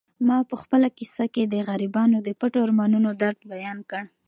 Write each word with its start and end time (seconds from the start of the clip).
ما 0.27 0.37
په 0.49 0.55
خپله 0.61 0.87
کیسه 0.97 1.25
کې 1.33 1.43
د 1.47 1.55
غریبانو 1.67 2.17
د 2.23 2.29
پټو 2.39 2.59
ارمانونو 2.65 3.09
درد 3.21 3.39
بیان 3.53 3.77
کړ. 3.89 4.03